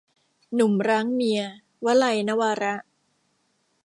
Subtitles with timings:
[0.53, 1.41] หนุ่มร้างเมีย-
[1.85, 2.75] วลัย นวาระ